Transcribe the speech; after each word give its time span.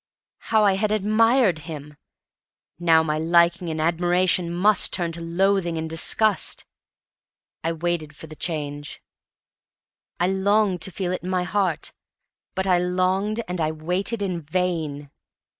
How 0.49 0.63
I 0.65 0.73
had 0.77 0.91
admired 0.91 1.59
him! 1.69 1.95
Now 2.79 3.03
my 3.03 3.19
liking 3.19 3.69
and 3.69 3.79
admiration 3.79 4.51
must 4.51 4.91
turn 4.91 5.11
to 5.11 5.21
loathing 5.21 5.77
and 5.77 5.87
disgust. 5.87 6.65
I 7.63 7.73
waited 7.73 8.15
for 8.15 8.25
the 8.25 8.35
change. 8.35 8.99
I 10.19 10.25
longed 10.25 10.81
to 10.81 10.91
feel 10.91 11.11
it 11.11 11.21
in 11.21 11.29
my 11.29 11.43
heart. 11.43 11.93
But 12.55 12.65
I 12.65 12.79
longed 12.79 13.43
and 13.47 13.61
I 13.61 13.71
waited 13.71 14.23
in 14.23 14.41
vain! 14.41 15.11